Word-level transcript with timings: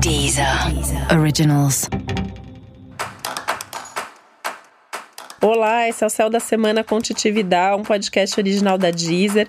Deezer. 0.00 0.46
Originals. 1.18 1.88
Olá, 5.40 5.88
esse 5.88 6.04
é 6.04 6.06
o 6.06 6.10
Céu 6.10 6.30
da 6.30 6.38
Semana 6.38 6.84
com 6.84 7.00
Titividade, 7.00 7.80
um 7.80 7.82
podcast 7.82 8.38
original 8.38 8.78
da 8.78 8.90
Deezer. 8.90 9.48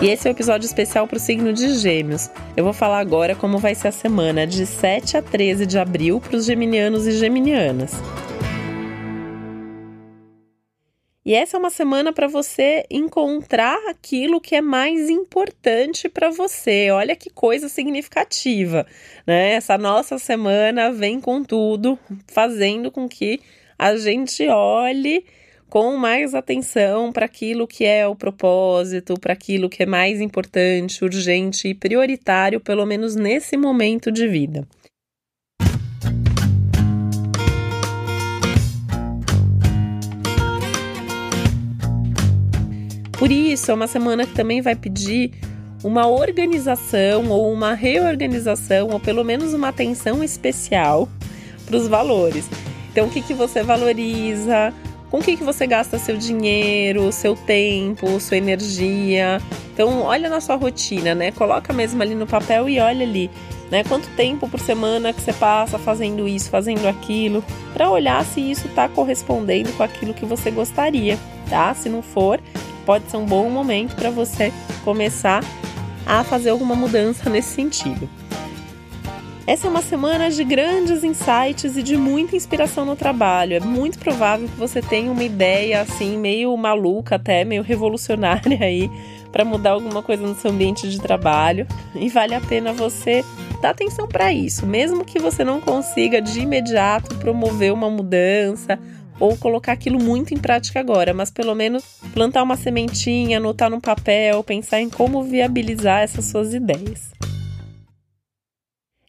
E 0.00 0.06
esse 0.06 0.28
é 0.28 0.30
o 0.30 0.32
um 0.32 0.36
episódio 0.36 0.66
especial 0.66 1.06
para 1.08 1.16
o 1.16 1.20
signo 1.20 1.52
de 1.52 1.76
Gêmeos. 1.78 2.30
Eu 2.56 2.64
vou 2.64 2.72
falar 2.72 3.00
agora 3.00 3.34
como 3.34 3.58
vai 3.58 3.74
ser 3.74 3.88
a 3.88 3.92
semana 3.92 4.46
de 4.46 4.64
7 4.64 5.16
a 5.16 5.22
13 5.22 5.66
de 5.66 5.78
abril 5.78 6.20
para 6.20 6.36
os 6.36 6.44
geminianos 6.44 7.06
e 7.06 7.12
geminianas. 7.12 7.92
E 11.28 11.34
essa 11.34 11.58
é 11.58 11.60
uma 11.60 11.68
semana 11.68 12.10
para 12.10 12.26
você 12.26 12.86
encontrar 12.90 13.76
aquilo 13.86 14.40
que 14.40 14.54
é 14.56 14.62
mais 14.62 15.10
importante 15.10 16.08
para 16.08 16.30
você. 16.30 16.90
Olha 16.90 17.14
que 17.14 17.28
coisa 17.28 17.68
significativa, 17.68 18.86
né? 19.26 19.50
Essa 19.50 19.76
nossa 19.76 20.18
semana 20.18 20.90
vem 20.90 21.20
com 21.20 21.44
tudo, 21.44 21.98
fazendo 22.28 22.90
com 22.90 23.06
que 23.06 23.40
a 23.78 23.94
gente 23.94 24.48
olhe 24.48 25.22
com 25.68 25.98
mais 25.98 26.34
atenção 26.34 27.12
para 27.12 27.26
aquilo 27.26 27.66
que 27.66 27.84
é 27.84 28.08
o 28.08 28.16
propósito, 28.16 29.20
para 29.20 29.34
aquilo 29.34 29.68
que 29.68 29.82
é 29.82 29.86
mais 29.86 30.22
importante, 30.22 31.04
urgente 31.04 31.68
e 31.68 31.74
prioritário, 31.74 32.58
pelo 32.58 32.86
menos 32.86 33.14
nesse 33.14 33.54
momento 33.54 34.10
de 34.10 34.26
vida. 34.26 34.66
Por 43.18 43.32
isso, 43.32 43.70
é 43.70 43.74
uma 43.74 43.86
semana 43.86 44.24
que 44.24 44.32
também 44.32 44.60
vai 44.60 44.76
pedir 44.76 45.32
uma 45.82 46.06
organização 46.06 47.28
ou 47.28 47.52
uma 47.52 47.74
reorganização, 47.74 48.88
ou 48.90 49.00
pelo 49.00 49.24
menos 49.24 49.52
uma 49.54 49.68
atenção 49.68 50.22
especial 50.22 51.08
para 51.66 51.76
os 51.76 51.88
valores. 51.88 52.48
Então, 52.90 53.06
o 53.06 53.10
que, 53.10 53.20
que 53.20 53.34
você 53.34 53.62
valoriza? 53.62 54.72
com 55.10 55.18
o 55.18 55.22
que, 55.22 55.36
que 55.36 55.44
você 55.44 55.66
gasta 55.66 55.98
seu 55.98 56.16
dinheiro, 56.16 57.10
seu 57.12 57.34
tempo, 57.34 58.20
sua 58.20 58.36
energia. 58.36 59.40
Então, 59.72 60.02
olha 60.02 60.28
na 60.28 60.40
sua 60.40 60.56
rotina, 60.56 61.14
né? 61.14 61.30
Coloca 61.32 61.72
mesmo 61.72 62.02
ali 62.02 62.14
no 62.14 62.26
papel 62.26 62.68
e 62.68 62.78
olha 62.78 63.06
ali, 63.06 63.30
né? 63.70 63.84
Quanto 63.84 64.08
tempo 64.16 64.48
por 64.48 64.60
semana 64.60 65.12
que 65.12 65.20
você 65.20 65.32
passa 65.32 65.78
fazendo 65.78 66.28
isso, 66.28 66.50
fazendo 66.50 66.86
aquilo, 66.86 67.42
para 67.72 67.90
olhar 67.90 68.24
se 68.24 68.40
isso 68.40 68.66
está 68.66 68.88
correspondendo 68.88 69.72
com 69.72 69.82
aquilo 69.82 70.12
que 70.12 70.26
você 70.26 70.50
gostaria, 70.50 71.18
tá? 71.48 71.72
Se 71.74 71.88
não 71.88 72.02
for, 72.02 72.40
pode 72.88 73.10
ser 73.10 73.18
um 73.18 73.26
bom 73.26 73.50
momento 73.50 73.94
para 73.94 74.08
você 74.08 74.50
começar 74.82 75.44
a 76.06 76.24
fazer 76.24 76.48
alguma 76.48 76.74
mudança 76.74 77.28
nesse 77.28 77.50
sentido. 77.50 78.08
Essa 79.46 79.66
é 79.66 79.70
uma 79.70 79.82
semana 79.82 80.30
de 80.30 80.42
grandes 80.42 81.04
insights 81.04 81.76
e 81.76 81.82
de 81.82 81.98
muita 81.98 82.34
inspiração 82.34 82.86
no 82.86 82.96
trabalho. 82.96 83.52
É 83.52 83.60
muito 83.60 83.98
provável 83.98 84.48
que 84.48 84.56
você 84.56 84.80
tenha 84.80 85.12
uma 85.12 85.22
ideia 85.22 85.82
assim, 85.82 86.16
meio 86.16 86.56
maluca, 86.56 87.16
até 87.16 87.44
meio 87.44 87.62
revolucionária 87.62 88.56
aí, 88.64 88.90
para 89.30 89.44
mudar 89.44 89.72
alguma 89.72 90.02
coisa 90.02 90.26
no 90.26 90.34
seu 90.34 90.50
ambiente 90.50 90.88
de 90.88 90.98
trabalho. 90.98 91.66
E 91.94 92.08
vale 92.08 92.34
a 92.34 92.40
pena 92.40 92.72
você 92.72 93.22
dar 93.60 93.70
atenção 93.70 94.08
para 94.08 94.32
isso, 94.32 94.64
mesmo 94.64 95.04
que 95.04 95.18
você 95.18 95.44
não 95.44 95.60
consiga 95.60 96.22
de 96.22 96.40
imediato 96.40 97.16
promover 97.16 97.70
uma 97.70 97.90
mudança 97.90 98.78
ou 99.20 99.36
colocar 99.36 99.72
aquilo 99.72 100.02
muito 100.02 100.32
em 100.32 100.38
prática 100.38 100.80
agora, 100.80 101.12
mas 101.12 101.30
pelo 101.30 101.54
menos 101.54 101.84
plantar 102.12 102.42
uma 102.42 102.56
sementinha, 102.56 103.38
anotar 103.38 103.70
no 103.70 103.80
papel, 103.80 104.42
pensar 104.44 104.80
em 104.80 104.88
como 104.88 105.22
viabilizar 105.22 106.02
essas 106.02 106.26
suas 106.26 106.54
ideias. 106.54 107.10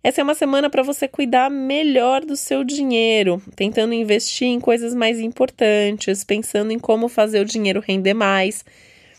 Essa 0.02 0.22
é 0.22 0.24
uma 0.24 0.34
semana 0.34 0.70
para 0.70 0.82
você 0.82 1.08
cuidar 1.10 1.50
melhor 1.50 2.24
do 2.24 2.36
seu 2.38 2.64
dinheiro, 2.64 3.42
tentando 3.56 3.94
investir 3.94 4.48
em 4.48 4.60
coisas 4.60 4.96
mais 4.96 5.20
importantes, 5.20 6.24
pensando 6.24 6.72
em 6.72 6.80
como 6.80 7.10
fazer 7.10 7.42
o 7.42 7.46
dinheiro 7.46 7.84
render 7.86 8.14
mais. 8.14 8.64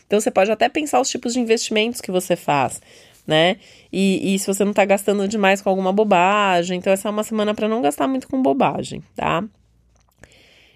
Então 0.07 0.19
você 0.19 0.31
pode 0.31 0.51
até 0.51 0.67
pensar 0.67 0.99
os 0.99 1.09
tipos 1.09 1.33
de 1.33 1.39
investimentos 1.39 2.01
que 2.01 2.11
você 2.11 2.35
faz, 2.35 2.81
né? 3.27 3.57
E, 3.93 4.33
e 4.33 4.39
se 4.39 4.47
você 4.47 4.63
não 4.63 4.71
está 4.71 4.83
gastando 4.83 5.27
demais 5.27 5.61
com 5.61 5.69
alguma 5.69 5.93
bobagem, 5.93 6.79
então 6.79 6.91
essa 6.91 7.07
é 7.07 7.11
uma 7.11 7.23
semana 7.23 7.53
para 7.53 7.67
não 7.67 7.81
gastar 7.81 8.07
muito 8.07 8.27
com 8.27 8.41
bobagem, 8.41 9.03
tá? 9.15 9.43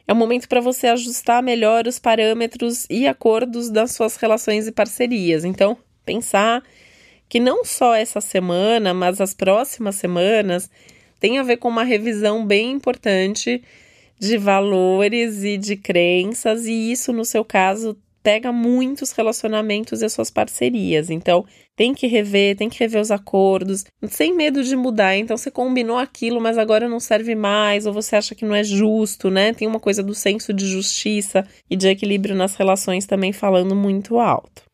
É 0.08 0.14
um 0.14 0.16
momento 0.16 0.48
para 0.48 0.62
você 0.62 0.88
ajustar 0.88 1.42
melhor 1.42 1.88
os 1.88 1.98
parâmetros 1.98 2.86
e 2.90 3.08
acordos 3.08 3.70
das 3.70 3.92
suas 3.92 4.16
relações 4.18 4.68
e 4.68 4.72
parcerias. 4.72 5.44
Então, 5.44 5.78
pensar 6.06 6.64
que 7.28 7.40
não 7.40 7.66
só 7.66 7.96
essa 7.96 8.22
semana, 8.22 8.94
mas 8.94 9.20
as 9.20 9.34
próximas 9.34 9.96
semanas 9.96 10.70
tem 11.20 11.40
a 11.40 11.44
ver 11.44 11.58
com 11.58 11.68
uma 11.68 11.84
revisão 11.84 12.46
bem 12.46 12.72
importante 12.72 13.64
de 14.20 14.38
valores 14.38 15.44
e 15.44 15.58
de 15.58 15.76
crenças, 15.76 16.66
e 16.66 16.92
isso, 16.92 17.12
no 17.12 17.26
seu 17.26 17.44
caso, 17.44 17.98
pega 18.26 18.52
muitos 18.52 19.12
relacionamentos 19.12 20.02
e 20.02 20.06
as 20.06 20.12
suas 20.12 20.32
parcerias. 20.32 21.12
Então, 21.12 21.46
tem 21.76 21.94
que 21.94 22.08
rever, 22.08 22.58
tem 22.58 22.68
que 22.68 22.80
rever 22.80 23.00
os 23.00 23.12
acordos, 23.12 23.86
sem 24.10 24.34
medo 24.34 24.64
de 24.64 24.76
mudar. 24.76 25.16
Então, 25.16 25.38
você 25.38 25.52
combinou 25.52 25.96
aquilo, 25.96 26.42
mas 26.42 26.58
agora 26.58 26.90
não 26.90 27.00
serve 27.00 27.36
mais, 27.36 27.86
ou 27.86 27.94
você 27.94 28.16
acha 28.16 28.34
que 28.34 28.44
não 28.44 28.56
é 28.56 28.64
justo, 28.64 29.30
né? 29.30 29.54
Tem 29.54 29.68
uma 29.68 29.80
coisa 29.80 30.02
do 30.02 30.16
senso 30.16 30.52
de 30.52 30.66
justiça 30.66 31.48
e 31.70 31.76
de 31.76 31.88
equilíbrio 31.88 32.34
nas 32.36 32.56
relações 32.56 33.06
também 33.06 33.32
falando 33.32 33.76
muito 33.76 34.18
alto. 34.18 34.65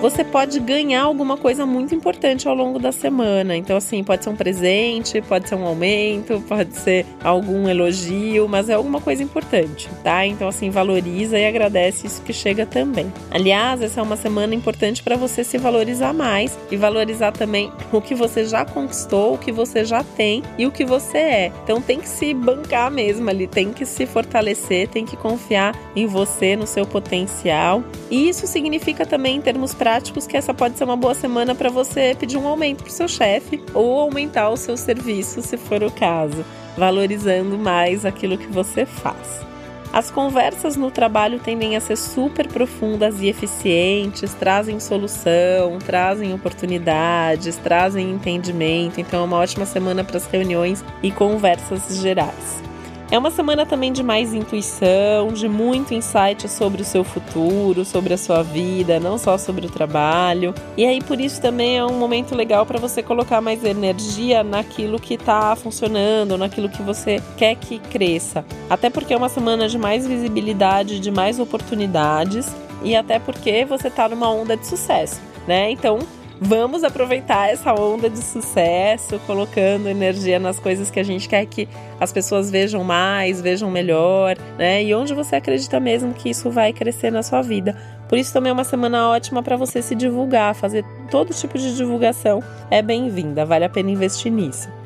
Você 0.00 0.24
pode 0.24 0.58
ganhar 0.60 1.02
alguma 1.02 1.36
coisa 1.36 1.66
muito 1.66 1.94
importante 1.94 2.48
ao 2.48 2.54
longo 2.54 2.78
da 2.78 2.90
semana. 2.90 3.54
Então, 3.54 3.76
assim, 3.76 4.02
pode 4.02 4.24
ser 4.24 4.30
um 4.30 4.36
presente, 4.36 5.20
pode 5.20 5.46
ser 5.46 5.56
um 5.56 5.66
aumento, 5.66 6.42
pode 6.48 6.74
ser 6.78 7.04
algum 7.22 7.68
elogio, 7.68 8.48
mas 8.48 8.70
é 8.70 8.74
alguma 8.74 8.98
coisa 8.98 9.22
importante, 9.22 9.90
tá? 10.02 10.26
Então, 10.26 10.48
assim, 10.48 10.70
valoriza 10.70 11.38
e 11.38 11.46
agradece 11.46 12.06
isso 12.06 12.22
que 12.22 12.32
chega 12.32 12.64
também. 12.64 13.12
Aliás, 13.30 13.82
essa 13.82 14.00
é 14.00 14.02
uma 14.02 14.16
semana 14.16 14.54
importante 14.54 15.02
para 15.02 15.16
você 15.16 15.44
se 15.44 15.58
valorizar 15.58 16.14
mais 16.14 16.58
e 16.70 16.78
valorizar 16.78 17.32
também 17.32 17.70
o 17.92 18.00
que 18.00 18.14
você 18.14 18.46
já 18.46 18.64
conquistou, 18.64 19.34
o 19.34 19.38
que 19.38 19.52
você 19.52 19.84
já 19.84 20.02
tem 20.02 20.42
e 20.56 20.66
o 20.66 20.70
que 20.70 20.84
você 20.84 21.18
é. 21.18 21.52
Então, 21.62 21.82
tem 21.82 22.00
que 22.00 22.08
se 22.08 22.32
bancar 22.32 22.90
mesmo 22.90 23.28
ali, 23.28 23.46
tem 23.46 23.70
que 23.70 23.84
se 23.84 24.06
fortalecer, 24.06 24.88
tem 24.88 25.04
que 25.04 25.16
confiar 25.16 25.78
em 25.94 26.06
você, 26.06 26.56
no 26.56 26.66
seu 26.66 26.86
potencial. 26.86 27.84
E 28.10 28.30
isso 28.30 28.46
significa 28.46 29.04
também, 29.04 29.36
em 29.36 29.40
termos 29.42 29.74
práticos, 29.74 29.89
práticos 29.90 30.24
que 30.24 30.36
essa 30.36 30.54
pode 30.54 30.78
ser 30.78 30.84
uma 30.84 30.96
boa 30.96 31.16
semana 31.16 31.52
para 31.52 31.68
você 31.68 32.14
pedir 32.16 32.36
um 32.36 32.46
aumento 32.46 32.84
para 32.84 32.90
o 32.90 32.94
seu 32.94 33.08
chefe 33.08 33.60
ou 33.74 33.98
aumentar 33.98 34.48
o 34.48 34.56
seu 34.56 34.76
serviço, 34.76 35.42
se 35.42 35.56
for 35.56 35.82
o 35.82 35.90
caso, 35.90 36.44
valorizando 36.76 37.58
mais 37.58 38.04
aquilo 38.04 38.38
que 38.38 38.46
você 38.46 38.86
faz. 38.86 39.44
As 39.92 40.08
conversas 40.08 40.76
no 40.76 40.92
trabalho 40.92 41.40
tendem 41.40 41.74
a 41.74 41.80
ser 41.80 41.96
super 41.96 42.46
profundas 42.46 43.20
e 43.20 43.26
eficientes, 43.26 44.32
trazem 44.32 44.78
solução, 44.78 45.80
trazem 45.84 46.32
oportunidades, 46.32 47.56
trazem 47.56 48.12
entendimento. 48.12 49.00
Então, 49.00 49.22
é 49.22 49.24
uma 49.24 49.38
ótima 49.38 49.66
semana 49.66 50.04
para 50.04 50.18
as 50.18 50.26
reuniões 50.26 50.84
e 51.02 51.10
conversas 51.10 51.96
gerais. 52.00 52.69
É 53.10 53.18
uma 53.18 53.32
semana 53.32 53.66
também 53.66 53.92
de 53.92 54.04
mais 54.04 54.32
intuição, 54.32 55.32
de 55.32 55.48
muito 55.48 55.92
insight 55.92 56.48
sobre 56.48 56.82
o 56.82 56.84
seu 56.84 57.02
futuro, 57.02 57.84
sobre 57.84 58.14
a 58.14 58.16
sua 58.16 58.44
vida, 58.44 59.00
não 59.00 59.18
só 59.18 59.36
sobre 59.36 59.66
o 59.66 59.68
trabalho. 59.68 60.54
E 60.76 60.86
aí 60.86 61.02
por 61.02 61.20
isso 61.20 61.40
também 61.40 61.76
é 61.76 61.84
um 61.84 61.98
momento 61.98 62.36
legal 62.36 62.64
para 62.64 62.78
você 62.78 63.02
colocar 63.02 63.40
mais 63.40 63.64
energia 63.64 64.44
naquilo 64.44 65.00
que 65.00 65.14
está 65.14 65.56
funcionando, 65.56 66.38
naquilo 66.38 66.68
que 66.68 66.82
você 66.82 67.20
quer 67.36 67.56
que 67.56 67.80
cresça. 67.80 68.44
Até 68.68 68.88
porque 68.88 69.12
é 69.12 69.16
uma 69.16 69.28
semana 69.28 69.68
de 69.68 69.76
mais 69.76 70.06
visibilidade, 70.06 71.00
de 71.00 71.10
mais 71.10 71.40
oportunidades 71.40 72.46
e 72.80 72.94
até 72.94 73.18
porque 73.18 73.64
você 73.64 73.88
está 73.88 74.08
numa 74.08 74.30
onda 74.30 74.56
de 74.56 74.64
sucesso, 74.64 75.20
né? 75.48 75.68
Então, 75.72 75.98
Vamos 76.42 76.82
aproveitar 76.82 77.50
essa 77.50 77.74
onda 77.74 78.08
de 78.08 78.18
sucesso, 78.18 79.20
colocando 79.26 79.90
energia 79.90 80.38
nas 80.38 80.58
coisas 80.58 80.90
que 80.90 80.98
a 80.98 81.02
gente 81.02 81.28
quer 81.28 81.44
que 81.44 81.68
as 82.00 82.10
pessoas 82.14 82.50
vejam 82.50 82.82
mais, 82.82 83.42
vejam 83.42 83.70
melhor, 83.70 84.38
né? 84.56 84.82
E 84.82 84.94
onde 84.94 85.12
você 85.12 85.36
acredita 85.36 85.78
mesmo 85.78 86.14
que 86.14 86.30
isso 86.30 86.50
vai 86.50 86.72
crescer 86.72 87.10
na 87.10 87.22
sua 87.22 87.42
vida. 87.42 87.76
Por 88.08 88.16
isso 88.16 88.32
também 88.32 88.48
é 88.48 88.52
uma 88.54 88.64
semana 88.64 89.10
ótima 89.10 89.42
para 89.42 89.54
você 89.54 89.82
se 89.82 89.94
divulgar, 89.94 90.54
fazer 90.54 90.82
todo 91.10 91.34
tipo 91.34 91.58
de 91.58 91.76
divulgação 91.76 92.42
é 92.70 92.80
bem-vinda, 92.80 93.44
vale 93.44 93.66
a 93.66 93.68
pena 93.68 93.90
investir 93.90 94.32
nisso. 94.32 94.79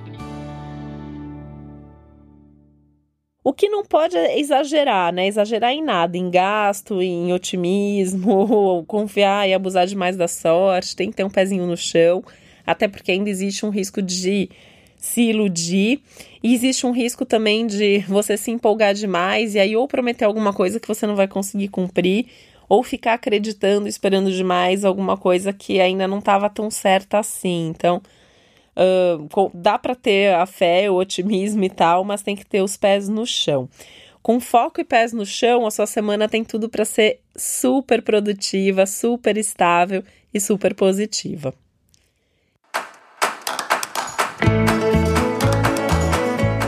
O 3.46 3.52
que 3.52 3.68
não 3.68 3.84
pode 3.84 4.16
é 4.16 4.40
exagerar, 4.40 5.12
né? 5.12 5.26
Exagerar 5.26 5.70
em 5.70 5.82
nada, 5.82 6.16
em 6.16 6.30
gasto, 6.30 7.02
em 7.02 7.30
otimismo, 7.30 8.50
ou 8.50 8.82
confiar 8.86 9.46
e 9.46 9.52
abusar 9.52 9.86
demais 9.86 10.16
da 10.16 10.26
sorte, 10.26 10.96
tem 10.96 11.10
que 11.10 11.16
ter 11.16 11.24
um 11.24 11.30
pezinho 11.30 11.66
no 11.66 11.76
chão, 11.76 12.24
até 12.66 12.88
porque 12.88 13.12
ainda 13.12 13.28
existe 13.28 13.66
um 13.66 13.68
risco 13.68 14.00
de 14.00 14.48
se 14.96 15.20
iludir. 15.28 16.00
E 16.42 16.54
existe 16.54 16.86
um 16.86 16.90
risco 16.90 17.26
também 17.26 17.66
de 17.66 17.98
você 18.08 18.38
se 18.38 18.50
empolgar 18.50 18.94
demais 18.94 19.54
e 19.54 19.58
aí 19.58 19.76
ou 19.76 19.86
prometer 19.86 20.24
alguma 20.24 20.54
coisa 20.54 20.80
que 20.80 20.88
você 20.88 21.06
não 21.06 21.14
vai 21.14 21.28
conseguir 21.28 21.68
cumprir, 21.68 22.24
ou 22.66 22.82
ficar 22.82 23.12
acreditando, 23.12 23.86
esperando 23.86 24.32
demais 24.32 24.86
alguma 24.86 25.18
coisa 25.18 25.52
que 25.52 25.82
ainda 25.82 26.08
não 26.08 26.20
estava 26.20 26.48
tão 26.48 26.70
certa 26.70 27.18
assim. 27.18 27.68
Então, 27.68 28.00
uh, 28.76 29.50
dá 29.54 29.78
para 29.78 29.94
ter 29.94 30.34
a 30.34 30.46
fé, 30.46 30.90
o 30.90 30.94
otimismo 30.94 31.64
e 31.64 31.70
tal, 31.70 32.04
mas 32.04 32.22
tem 32.22 32.36
que 32.36 32.46
ter 32.46 32.62
os 32.62 32.76
pés 32.76 33.08
no 33.08 33.26
chão. 33.26 33.68
Com 34.22 34.40
foco 34.40 34.80
e 34.80 34.84
pés 34.84 35.12
no 35.12 35.26
chão, 35.26 35.66
a 35.66 35.70
sua 35.70 35.86
semana 35.86 36.28
tem 36.28 36.42
tudo 36.42 36.68
para 36.68 36.84
ser 36.84 37.20
super 37.36 38.02
produtiva, 38.02 38.86
super 38.86 39.36
estável 39.36 40.02
e 40.32 40.40
super 40.40 40.74
positiva. 40.74 41.54